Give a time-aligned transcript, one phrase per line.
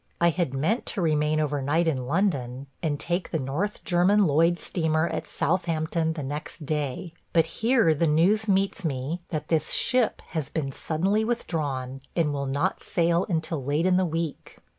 [0.19, 5.07] I had meant to remain overnight in London and take the North German Lloyd steamer
[5.07, 10.49] at Southampton the next day, but here the news meets me that this ship has
[10.49, 14.57] been suddenly withdrawn and will not sail till late in the week.